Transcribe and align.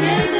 promises. 0.00 0.37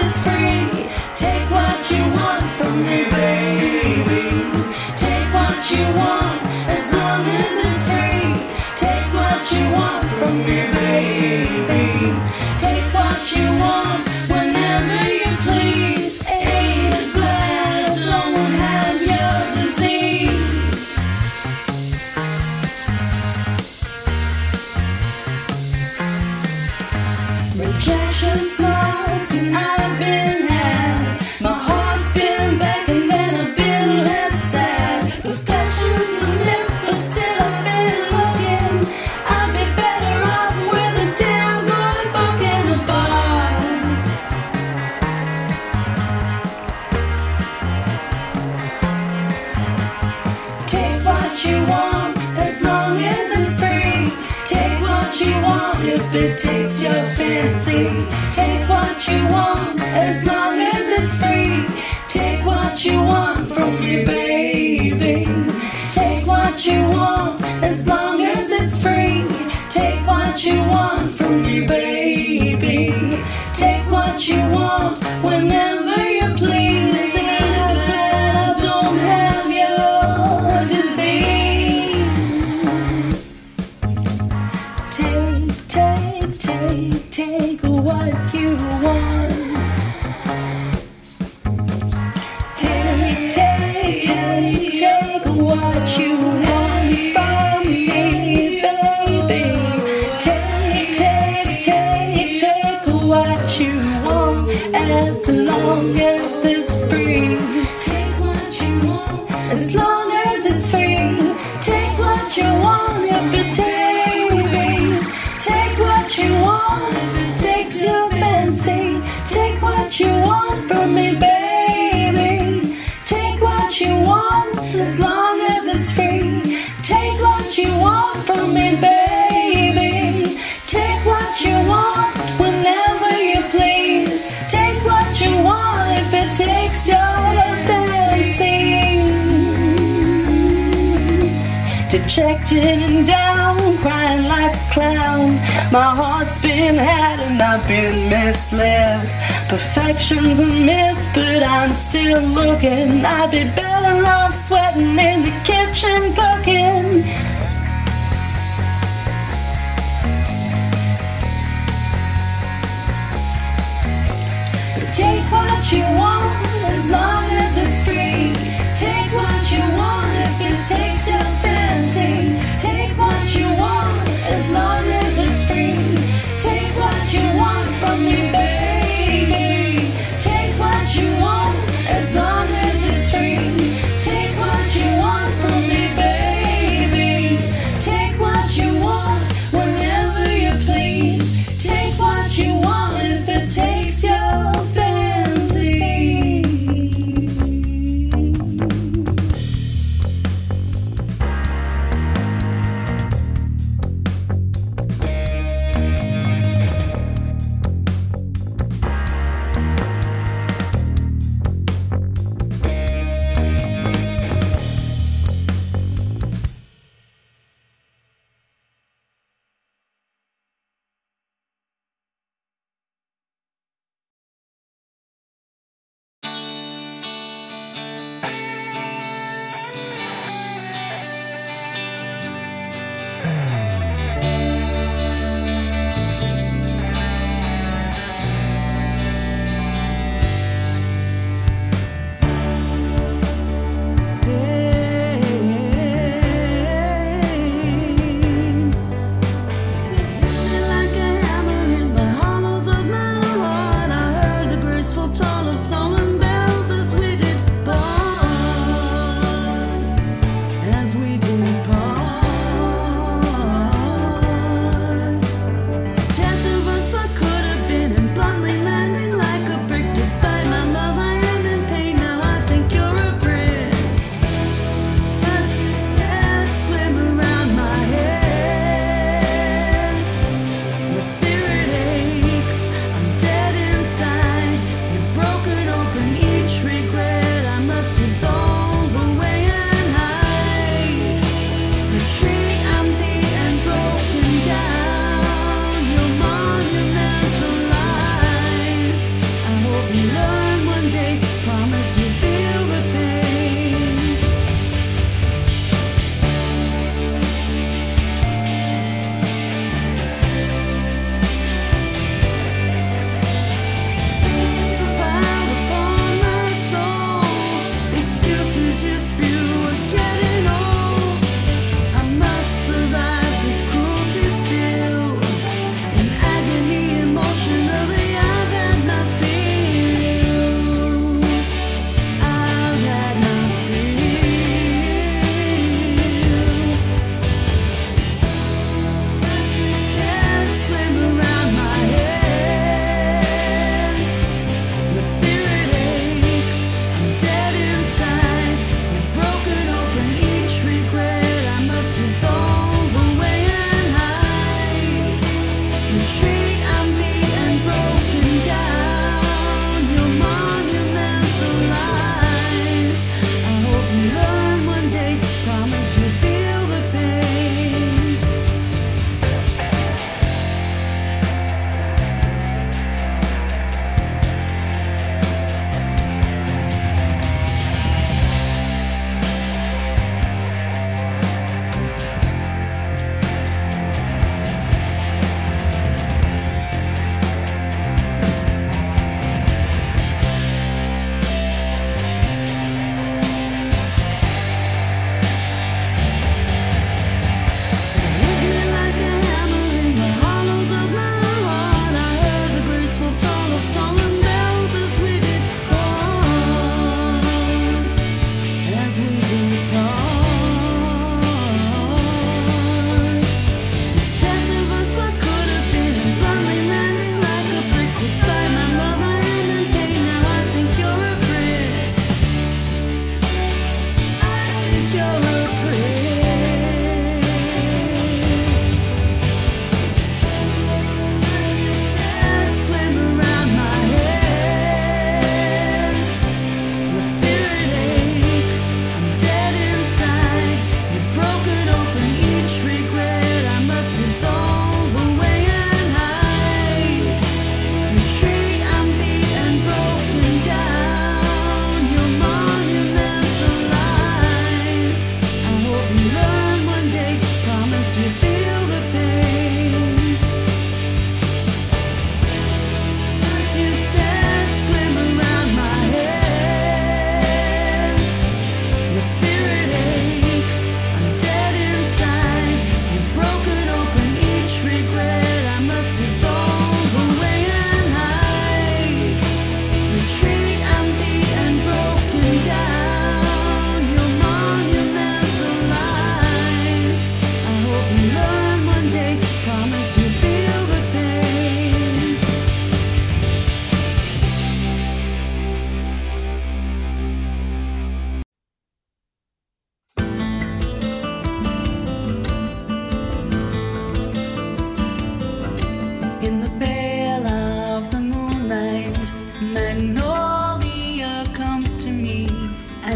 been 147.68 148.08
misled. 148.08 149.06
Perfection's 149.48 150.38
a 150.38 150.46
myth, 150.46 150.98
but 151.14 151.42
I'm 151.42 151.74
still 151.74 152.22
looking. 152.22 153.04
I'd 153.04 153.30
be 153.30 153.44
better 153.44 154.04
off 154.06 154.32
sweating 154.32 154.98
in 154.98 155.22
the 155.22 155.34
kitchen 155.44 156.14
cooking. 156.16 157.27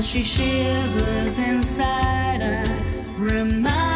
She 0.01 0.23
shivers 0.23 1.39
inside, 1.39 2.41
I 2.41 2.65
remind 3.19 3.92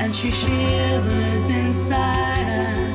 and 0.00 0.16
she 0.16 0.30
shivers 0.30 1.50
inside. 1.50 2.00
I 2.48 2.89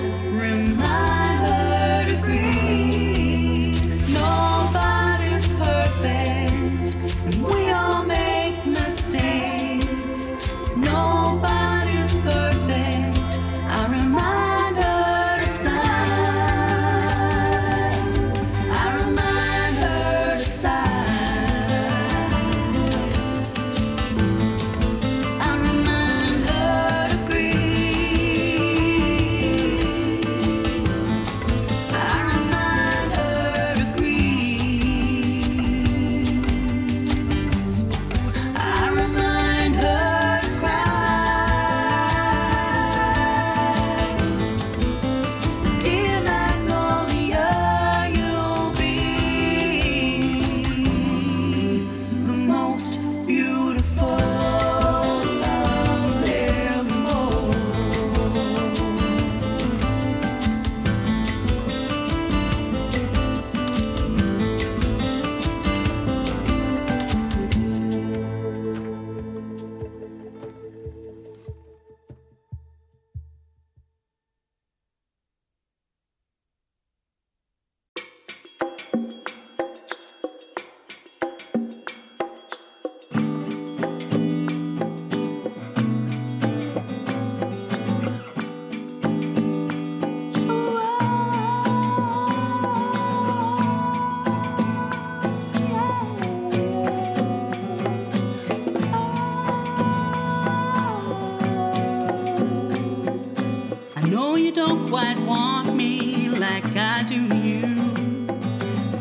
you 104.46 104.52
don't 104.52 104.88
quite 104.90 105.18
want 105.22 105.74
me 105.76 106.30
like 106.30 106.76
I 106.76 107.02
do 107.02 107.22
you. 107.38 108.28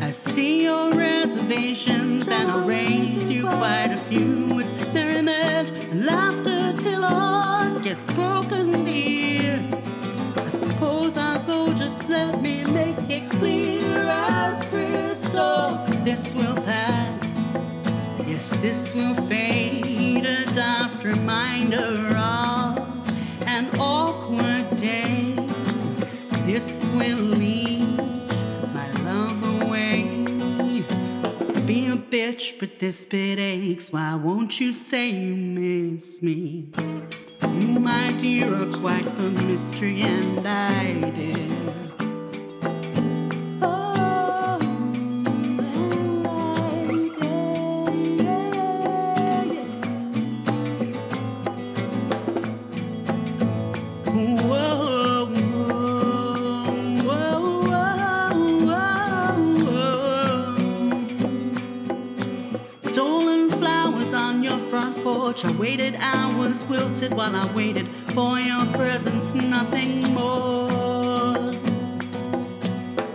I 0.01 0.09
see 0.09 0.63
your 0.63 0.89
reservations 0.89 2.27
and 2.29 2.49
I'll 2.49 2.67
raise 2.67 3.29
you 3.29 3.43
quite 3.43 3.91
a 3.91 3.97
few. 3.97 4.59
It's 4.59 4.91
merriment 4.91 5.69
and 5.91 6.03
laughter 6.03 6.73
till 6.81 7.03
heart 7.03 7.83
gets 7.83 8.11
broken, 8.13 8.85
dear. 8.85 9.63
I 10.35 10.49
suppose 10.49 11.15
I'll 11.15 11.45
go, 11.45 11.71
just 11.75 12.09
let 12.09 12.41
me 12.41 12.63
make 12.71 12.97
it 13.07 13.29
clear 13.29 13.85
as 14.07 14.65
crystal. 14.71 15.77
This 16.03 16.33
will 16.33 16.55
pass. 16.63 17.23
Yes, 18.25 18.49
this 18.63 18.95
will 18.95 19.13
fade, 19.27 20.25
a 20.25 20.43
daft 20.55 21.03
reminder 21.03 22.17
of 22.17 22.79
an 23.45 23.69
awkward 23.79 24.75
day. 24.77 25.24
Will 26.97 27.35
my 28.73 28.91
love 29.03 29.61
away. 29.61 30.03
Be 31.65 31.87
a 31.87 31.97
bitch, 31.97 32.59
but 32.59 32.79
this 32.79 33.05
bit 33.05 33.39
aches. 33.39 33.91
Why 33.91 34.15
won't 34.15 34.59
you 34.61 34.71
say 34.71 35.09
you 35.09 35.35
miss 35.35 36.21
me? 36.21 36.69
You, 37.41 37.79
my 37.79 38.13
dear, 38.19 38.53
are 38.53 38.71
quite 38.73 39.05
the 39.17 39.29
mystery, 39.43 40.01
and 40.01 40.47
I 40.47 41.11
did. 41.11 41.84
Porch. 65.35 65.45
I 65.45 65.57
waited 65.57 65.95
hours, 65.95 66.63
wilted 66.65 67.13
while 67.13 67.35
I 67.35 67.51
waited 67.53 67.87
for 67.87 68.39
your 68.39 68.65
presence, 68.73 69.33
nothing 69.33 70.13
more. 70.13 71.35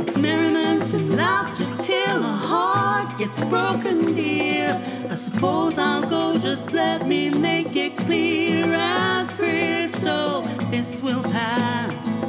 It's 0.07 0.19
merriment 0.19 0.93
and 0.93 1.17
laughter 1.17 1.67
till 1.83 2.19
a 2.19 2.37
heart 2.49 3.19
gets 3.19 3.43
broken, 3.45 4.15
dear. 4.15 4.71
I 5.11 5.15
suppose 5.15 5.79
I'll 5.79 6.09
go, 6.09 6.39
just 6.39 6.73
let 6.73 7.07
me 7.07 7.31
make 7.31 7.77
it 7.77 7.97
clear 7.97 8.67
as 8.73 9.33
crystal. 9.33 10.43
This 10.71 11.03
will 11.03 11.23
pass. 11.23 12.27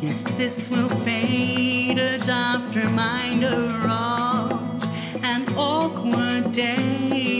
Yes, 0.00 0.22
this 0.36 0.70
will 0.70 0.88
fade, 0.88 1.98
a 1.98 2.18
daft 2.18 2.74
reminder 2.76 3.70
of 3.88 5.24
an 5.24 5.46
awkward 5.56 6.52
day. 6.52 7.35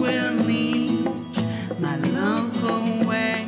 Will 0.00 0.32
lead 0.32 1.04
my 1.78 1.96
love 1.96 2.56
away. 2.64 3.46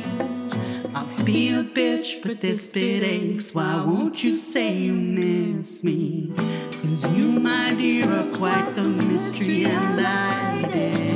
I'll 0.93 1.25
be 1.25 1.49
a 1.49 1.63
bitch, 1.63 2.21
but 2.21 2.41
this 2.41 2.67
bit 2.67 3.01
aches. 3.01 3.55
Why 3.55 3.83
won't 3.83 4.23
you 4.23 4.37
say 4.37 4.71
you 4.71 4.93
miss 4.93 5.83
me? 5.83 6.31
Cause 6.35 7.11
you, 7.17 7.31
my 7.39 7.73
dear, 7.73 8.07
are 8.07 8.31
quite 8.37 8.75
the 8.75 8.83
mystery, 8.83 9.65
and 9.65 9.99
I 9.99 11.12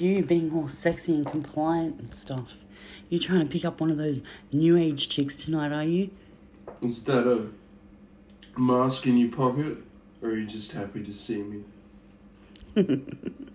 you 0.00 0.22
being 0.22 0.52
all 0.52 0.68
sexy 0.68 1.14
and 1.14 1.26
compliant 1.26 2.00
and 2.00 2.14
stuff. 2.14 2.56
You 3.08 3.18
trying 3.18 3.40
to 3.40 3.46
pick 3.46 3.64
up 3.64 3.80
one 3.80 3.90
of 3.90 3.96
those 3.96 4.20
new 4.52 4.76
age 4.76 5.08
chicks 5.08 5.34
tonight, 5.34 5.72
are 5.72 5.84
you? 5.84 6.10
Instead 6.82 7.26
of 7.26 7.52
mask 8.56 9.06
in 9.06 9.16
your 9.16 9.30
pocket, 9.30 9.78
or 10.22 10.30
are 10.30 10.36
you 10.36 10.46
just 10.46 10.72
happy 10.72 11.02
to 11.02 11.12
see 11.12 11.42
me? 11.42 11.64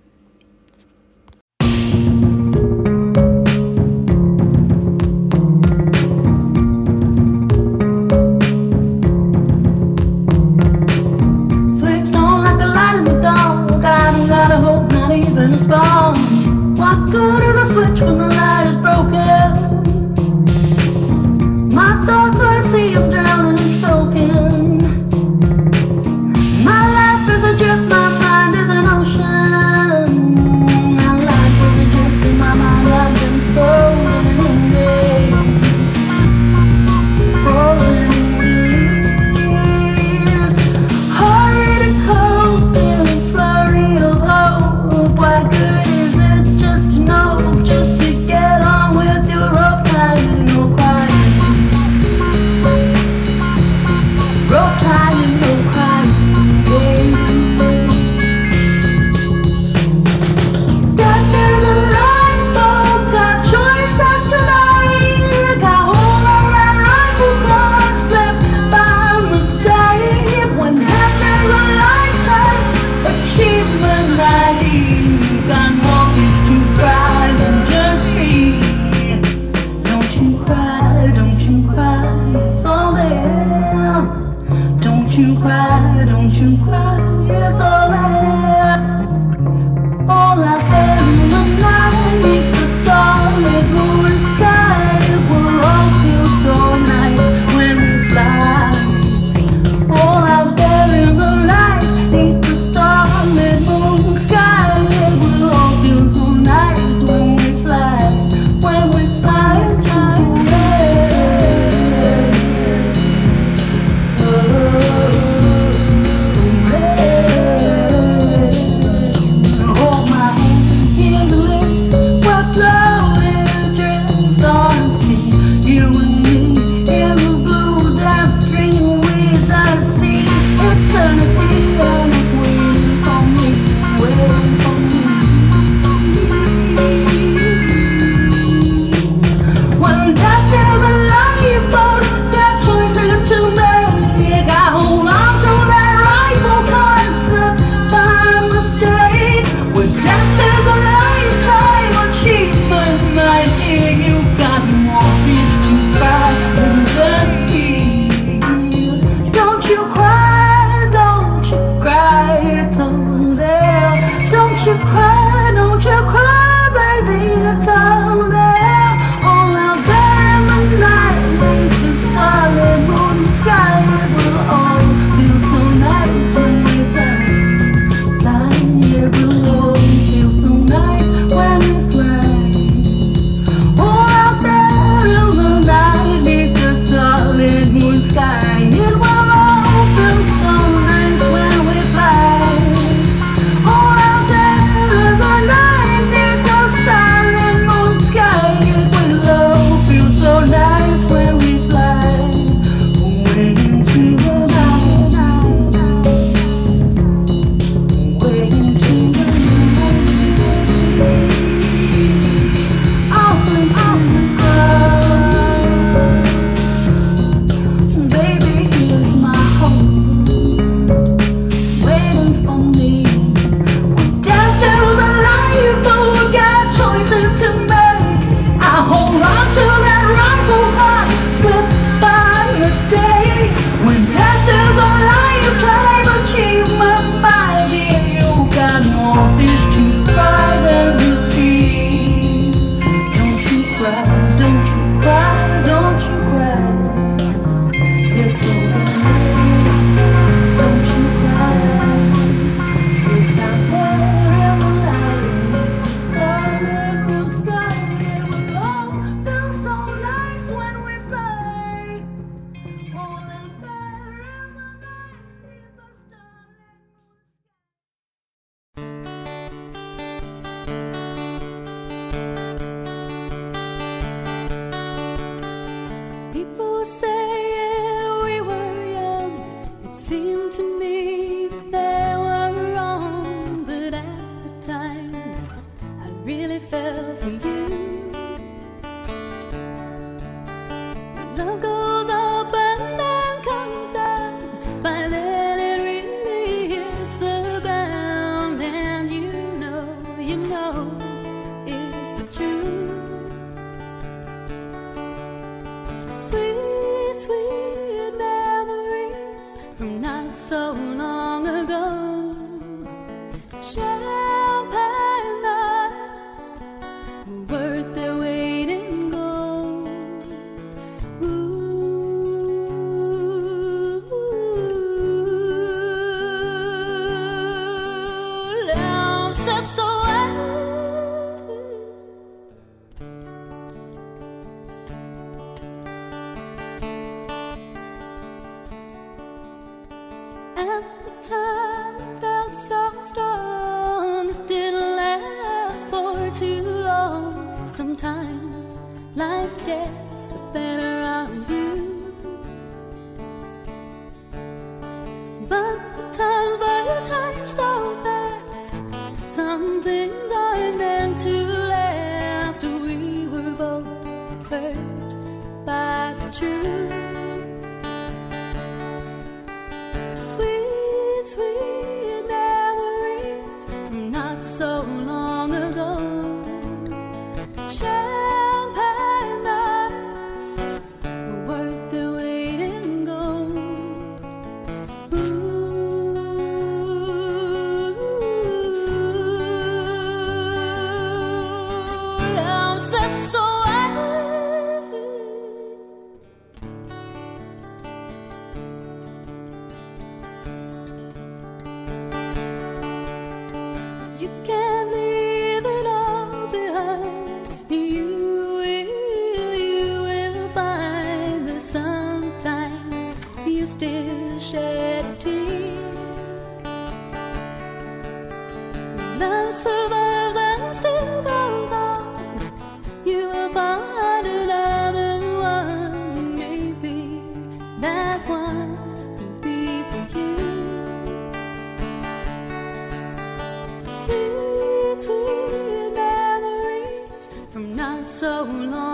sweet, 434.04 435.02
sweet 435.02 435.94
memories 435.96 437.30
from 437.52 437.76
not 437.76 438.10
so 438.10 438.44
long. 438.44 438.93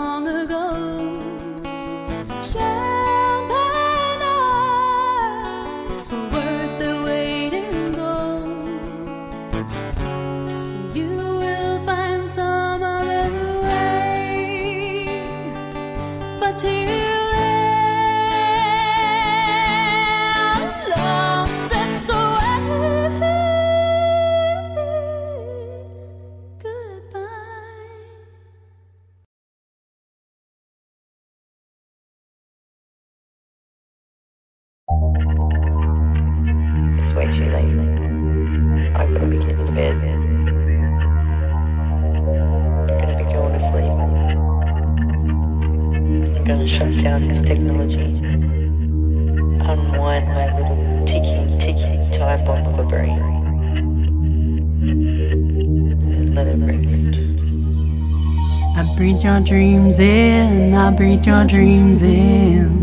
dreams 59.90 59.98
in. 59.98 60.74
I 60.74 60.90
breathe 60.90 61.26
your 61.26 61.44
dreams 61.44 62.02
in. 62.02 62.78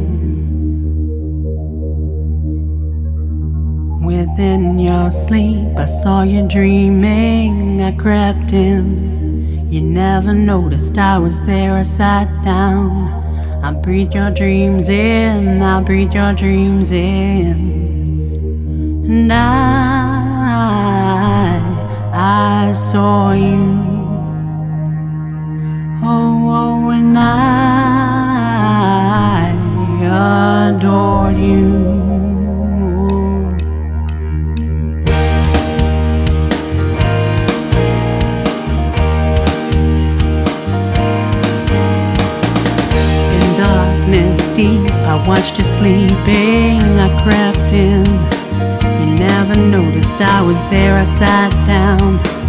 Within 4.06 4.80
your 4.80 5.12
sleep, 5.12 5.78
I 5.78 5.86
saw 5.86 6.24
you 6.24 6.48
dreaming. 6.48 7.82
I 7.82 7.92
crept 7.92 8.52
in. 8.54 9.72
You 9.72 9.82
never 9.82 10.34
noticed 10.34 10.98
I 10.98 11.18
was 11.18 11.42
there. 11.46 11.74
I 11.76 11.84
sat 11.84 12.28
down. 12.44 13.14
I 13.64 13.74
breathe 13.74 14.14
your 14.14 14.32
dreams 14.32 14.90
in. 14.90 15.62
I 15.62 15.82
breathe 15.82 16.14
your 16.14 16.34
dreams 16.34 16.92
in. 16.92 17.86
And 19.10 19.32
I, 19.32 19.48
I 22.14 22.74
saw 22.74 23.32
you. 23.32 23.97
Oh, 26.10 26.50
oh, 26.62 26.90
and 26.92 27.20
I 27.20 27.22
adore 30.70 31.32
you. 31.34 31.98
deep. 44.58 44.90
I 45.06 45.28
watched 45.28 45.60
you 45.60 45.64
sleeping, 45.64 46.82
I 46.98 47.10
crept 47.22 47.72
in. 47.72 48.06
You 49.00 49.20
never 49.20 49.56
noticed 49.56 50.20
I 50.20 50.42
was 50.42 50.60
there, 50.72 50.96
I 50.98 51.06
sat 51.06 51.52
down. 51.68 52.47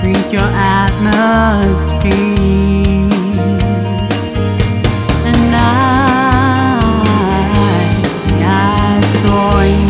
Breathe 0.00 0.32
your 0.32 0.42
atmosphere. 0.42 2.12
And 5.30 5.54
I, 5.56 6.80
I 8.44 9.00
saw 9.20 9.62
you. 9.62 9.87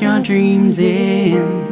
Your 0.00 0.20
dreams 0.20 0.78
in. 0.78 1.69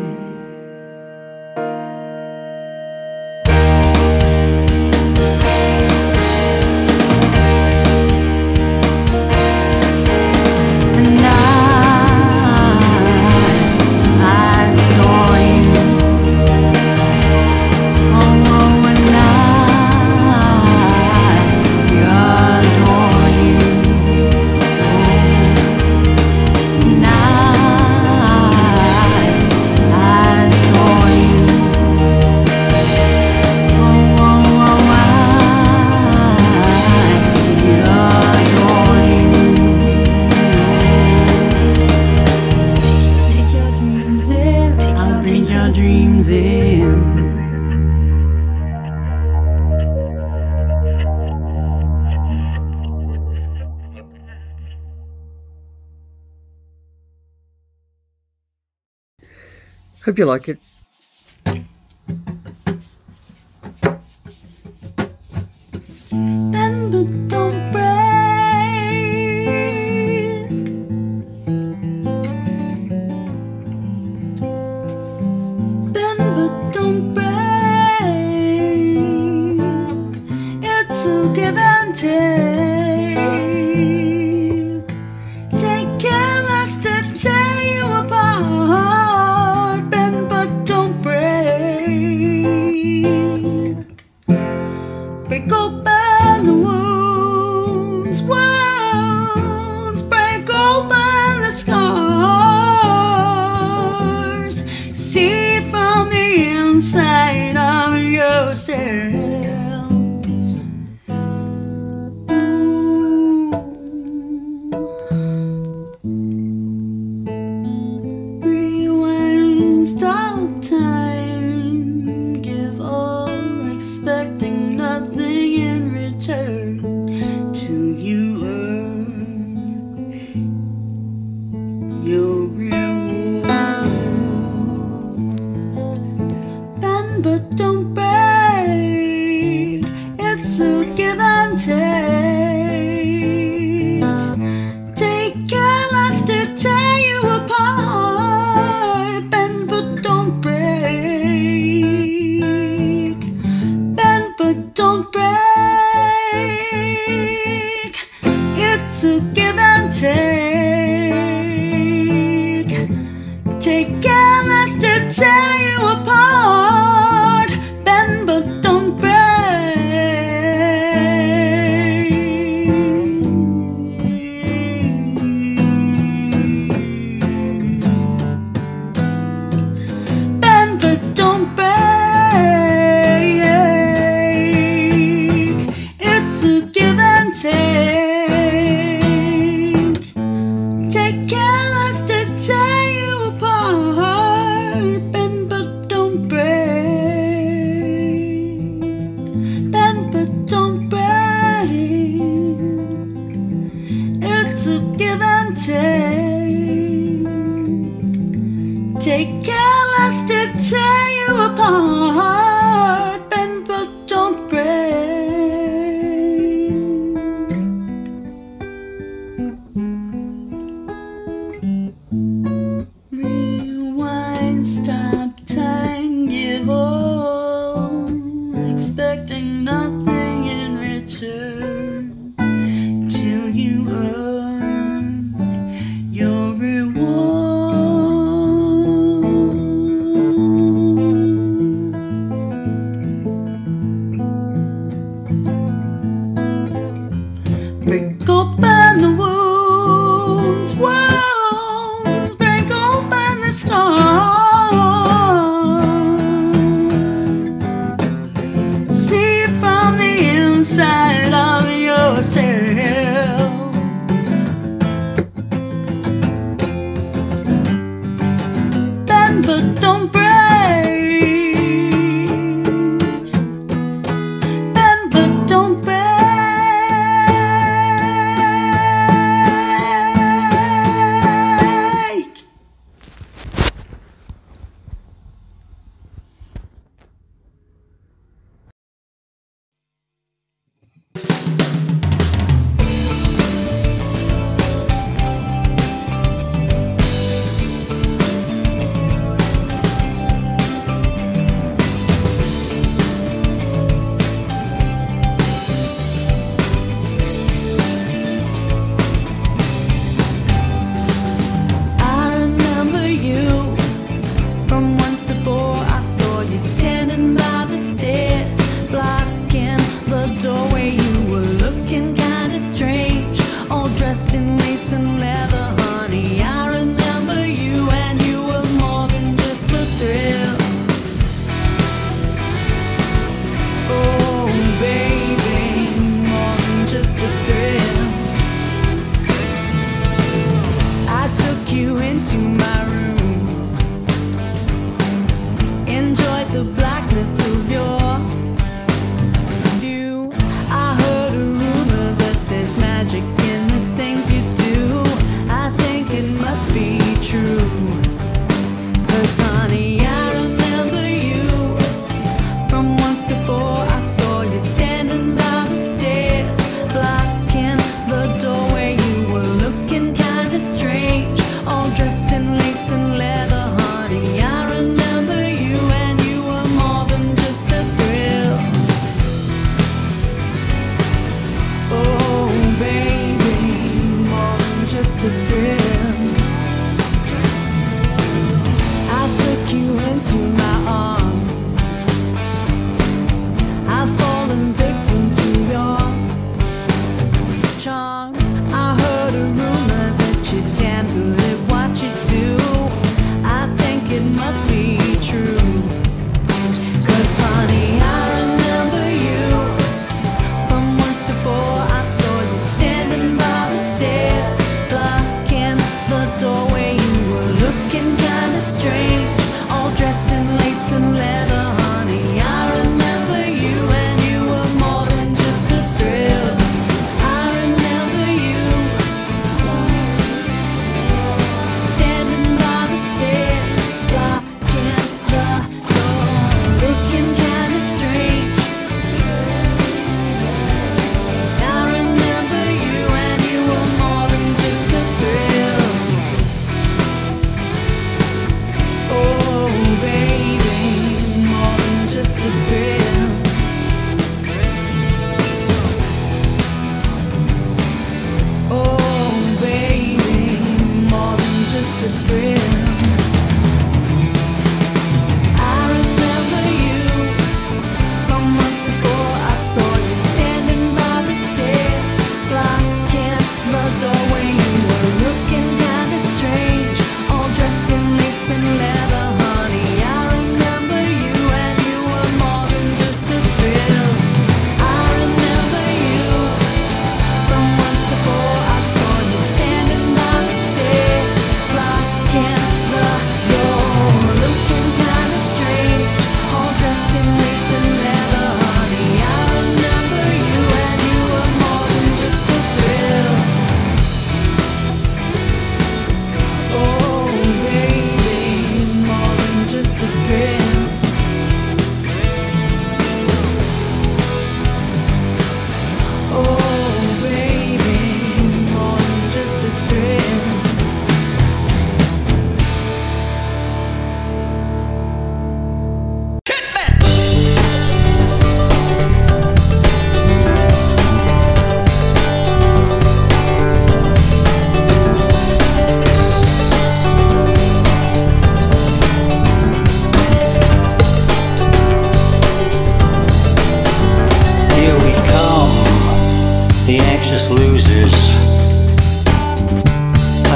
Hope 60.18 60.22
you 60.22 60.26
like 60.26 60.48
it. 60.48 60.78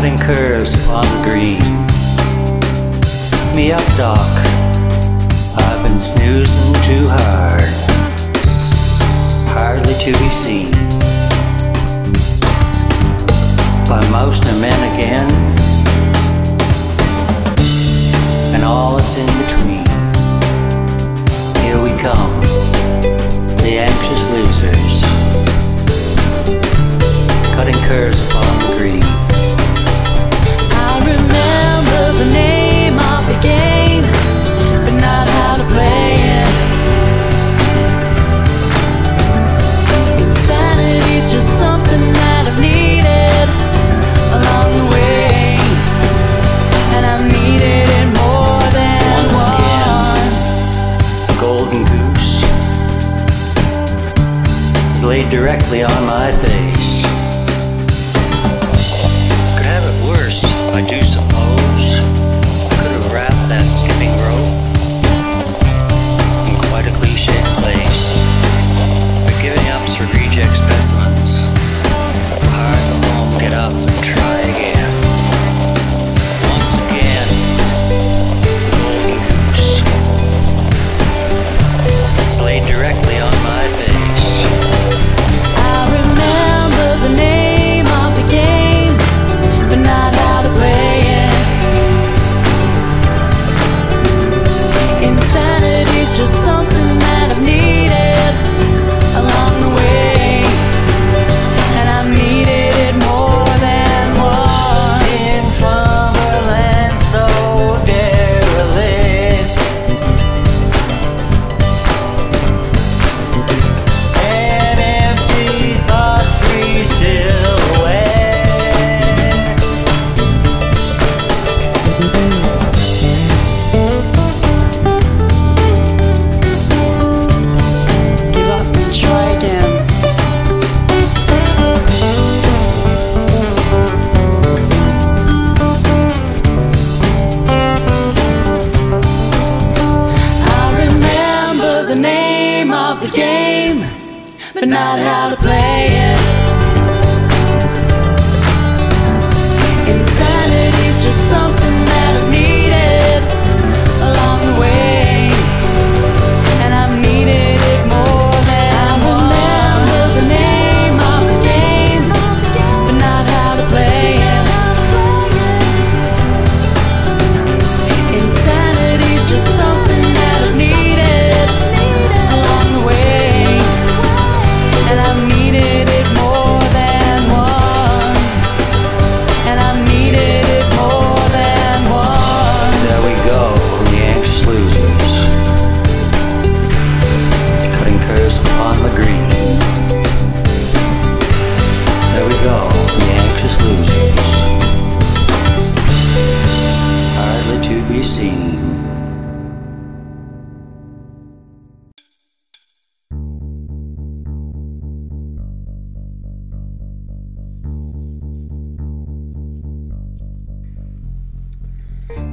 cutting 0.03 0.19
curves 0.19 0.75
upon 0.85 1.05
the 1.05 1.31
green. 1.31 1.61
Me 3.55 3.71
up, 3.71 3.87
Doc. 3.97 4.19
I've 5.57 5.87
been 5.87 6.01
snoozing 6.01 6.73
too 6.83 7.07
hard, 7.09 7.71
hardly 9.49 9.95
to 9.95 10.13
be 10.13 10.31
seen. 10.31 10.73
By 13.89 14.01
most 14.11 14.45
are 14.47 14.59
men 14.61 14.81
again, 14.93 15.31
and 18.55 18.65
all 18.65 18.97
that's 18.97 19.17
in 19.19 19.27
between. 19.43 19.87
Here 21.63 21.81
we 21.81 21.91
come, 22.01 22.41
the 23.59 23.79
anxious 23.79 24.31
losers 24.33 25.62
cutting 27.55 27.81
curves 27.85 28.27
upon 28.29 28.59
the 28.61 28.77
green. 28.79 29.03
I 30.73 30.91
remember 31.05 32.03
the 32.19 32.29
name 32.33 32.97
of 32.99 33.23
the 33.29 33.39
game, 33.43 34.05
but 34.85 34.95
not 35.01 35.27
how 35.29 35.57
to 35.57 35.65
play 35.73 36.17
it. 36.39 36.51
Insanity's 40.25 41.31
just 41.31 41.51
something 41.59 42.03
that 42.21 42.43
I've 42.51 42.61
needed 42.61 43.47
along 44.39 44.69
the 44.81 44.87
way, 44.97 45.59
and 46.97 47.03
I've 47.05 47.27
needed 47.27 47.87
it 48.01 48.09
more 48.23 48.63
than 48.73 49.19
once. 49.37 50.01
once. 50.17 51.29
the 51.29 51.37
golden 51.41 51.83
goose 51.85 52.45
is 54.93 55.05
laid 55.05 55.29
directly 55.29 55.83
on 55.83 56.07
my 56.07 56.31
face. 56.31 57.02
singing. 64.05 64.32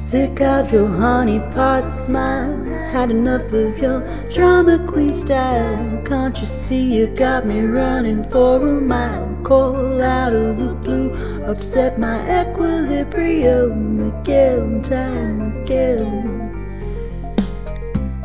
Sick 0.10 0.42
of 0.42 0.74
your 0.74 0.88
honey 0.88 1.38
pot 1.54 1.94
smile. 1.94 2.64
Had 2.92 3.12
enough 3.12 3.54
of 3.54 3.78
your 3.78 4.00
drama 4.32 4.84
queen 4.88 5.14
style. 5.14 6.02
Can't 6.04 6.36
you 6.42 6.48
see 6.48 6.82
you 6.82 7.06
got 7.06 7.46
me 7.46 7.60
running 7.60 8.24
for 8.32 8.56
a 8.56 8.82
mile? 8.82 9.38
Call 9.44 10.02
out 10.02 10.34
of 10.34 10.58
the 10.58 10.74
blue, 10.74 11.14
upset 11.44 12.00
my 12.00 12.18
equilibrium 12.42 14.12
again, 14.12 14.82
time 14.82 15.62
again. 15.62 16.26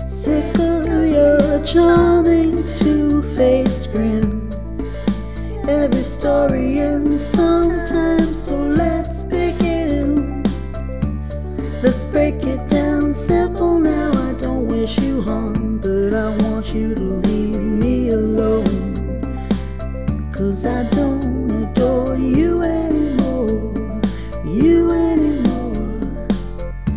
Sick 0.08 0.58
of 0.58 0.86
your 0.88 1.62
charming 1.66 2.52
two-faced 2.78 3.92
grin. 3.92 4.40
Every 5.68 6.04
story 6.04 6.80
ends 6.80 7.20
sometimes, 7.26 8.42
so 8.42 8.56
let's 8.56 9.22
begin. 9.24 9.63
Let's 11.84 12.06
break 12.06 12.42
it 12.44 12.66
down 12.70 13.12
simple 13.12 13.78
now. 13.78 14.10
I 14.30 14.32
don't 14.40 14.66
wish 14.68 14.98
you 15.00 15.20
harm, 15.20 15.76
but 15.80 16.14
I 16.14 16.34
want 16.42 16.72
you 16.72 16.94
to 16.94 17.00
leave 17.28 17.60
me 17.60 18.08
alone. 18.08 19.20
Cause 20.32 20.64
I 20.64 20.88
don't 20.94 21.50
adore 21.50 22.16
you 22.16 22.62
anymore. 22.62 23.50
You 24.46 24.92
anymore. 24.92 26.26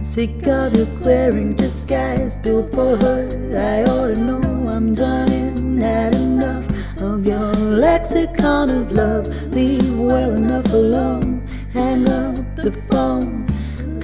Sick 0.05 0.47
of 0.47 0.73
your 0.73 0.85
glaring 1.03 1.53
disguise 1.53 2.37
built 2.37 2.73
for 2.73 2.95
her. 2.95 3.27
I 3.57 3.83
ought 3.91 4.07
to 4.07 4.15
know 4.15 4.69
I'm 4.69 4.93
done 4.93 5.29
and 5.33 5.81
had 5.81 6.15
enough 6.15 6.65
of 7.01 7.27
your 7.27 7.51
lexicon 7.55 8.69
of 8.69 8.93
love. 8.93 9.27
Leave 9.53 9.99
well 9.99 10.31
enough 10.31 10.71
alone. 10.71 11.45
Hang 11.73 12.07
up 12.07 12.55
the 12.55 12.71
phone. 12.89 13.46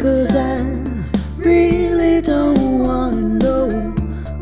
Cause 0.04 0.36
I 0.36 0.58
really 1.38 2.20
don't 2.20 2.80
wanna 2.80 3.22
know. 3.40 3.96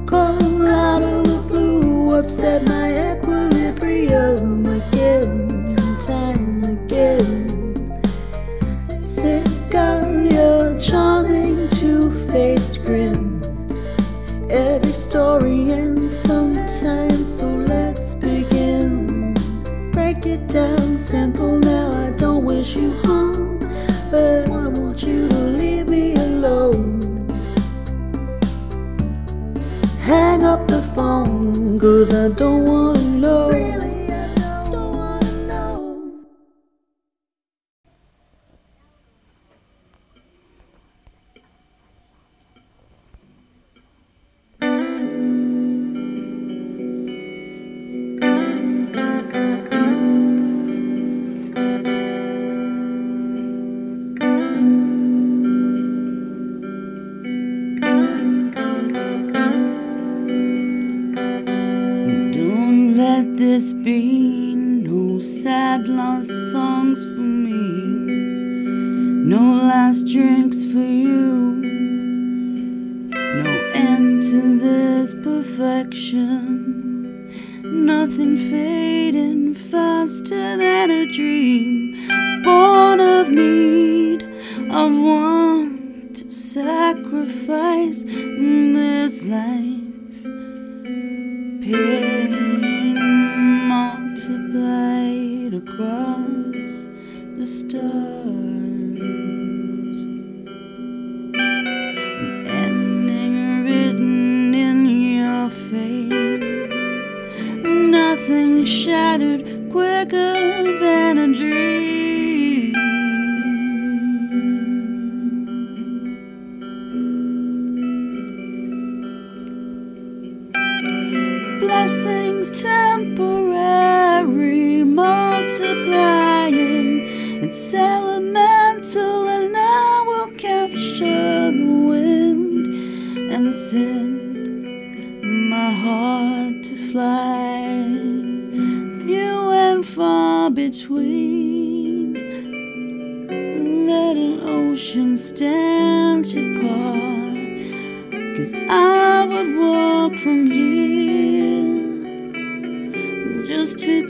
Call 0.07 0.66
out 0.66 1.03
of 1.03 1.28
the 1.28 1.38
blue, 1.47 2.16
upset 2.16 2.66
my 2.66 3.14
equilibrium 3.14 4.66
again, 4.66 5.68
time 5.99 6.64
again. 6.64 8.01
Sick 9.05 9.76
of 9.76 10.32
your 10.32 10.80
charming 10.80 11.70
two-faced 11.78 12.84
grin. 12.84 13.39
Every 14.49 14.93
story 14.93 15.72
ends 15.72 16.18
sometimes, 16.18 17.38
so 17.38 17.45
let's 17.47 18.16
begin. 18.16 19.36
Break 19.91 20.26
it 20.26 20.47
down 20.47 20.91
simple 20.93 21.59
now. 21.59 21.91
I 21.91 22.09
don't 22.18 22.45
wish 22.45 22.76
you 22.76 22.91
harm, 23.03 23.59
but 24.09 24.51
Hang 30.12 30.43
up 30.43 30.68
the 30.68 30.82
phone, 30.93 31.80
cause 31.80 32.14
I 32.14 32.28
don't 32.28 32.66
wanna 32.66 32.99
know. 32.99 33.61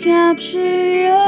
Capture 0.01 0.95
your 0.95 1.20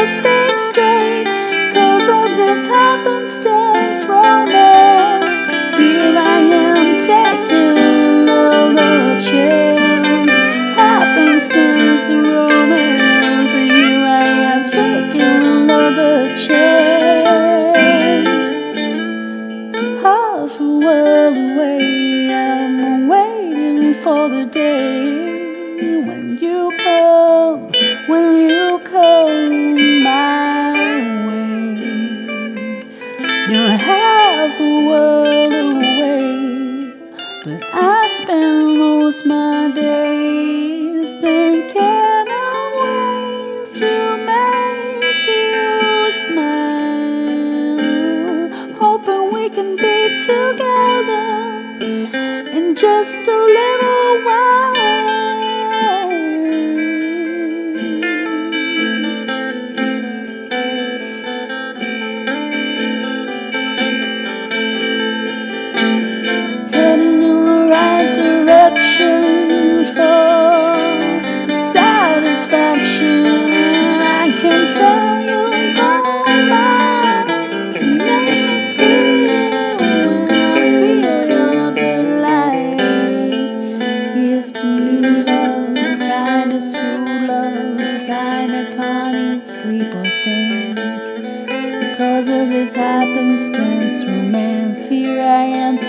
but 0.00 0.39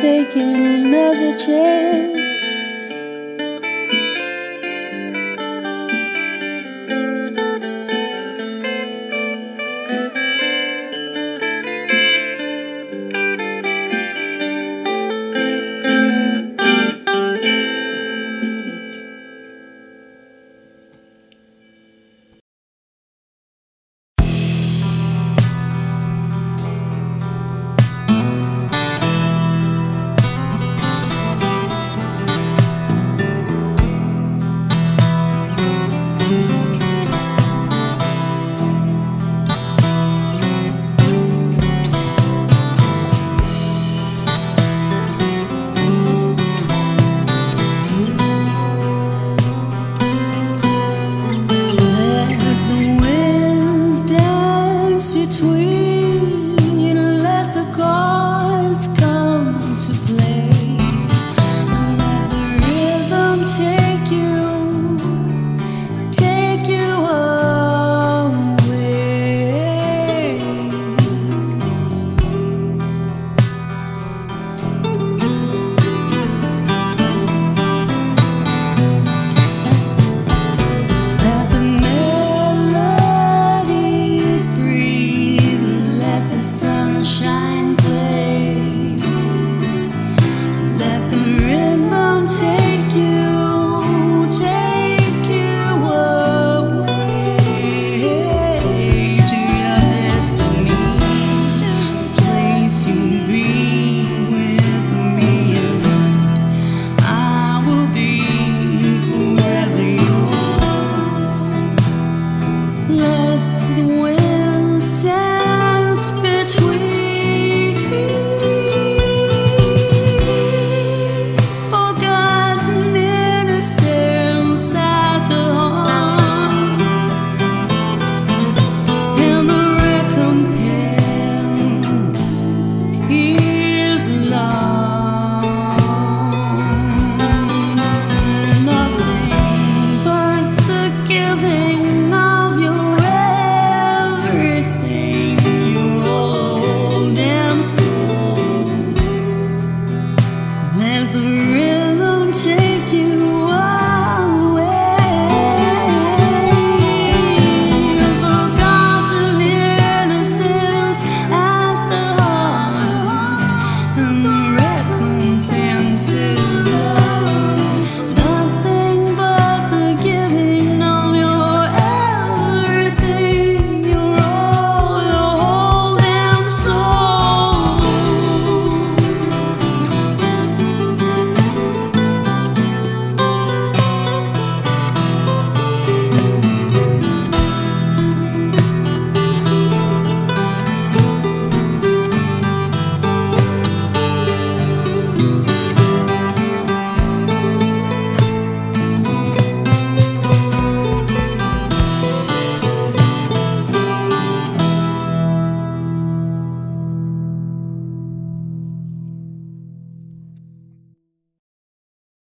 taking 0.02 0.56
another 0.56 1.38
chance. 1.38 1.91